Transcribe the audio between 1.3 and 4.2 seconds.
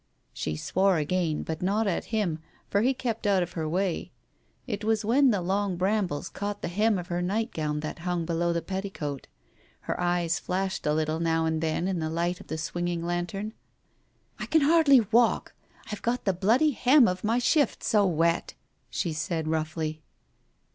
but not at him, for he kept out of her way.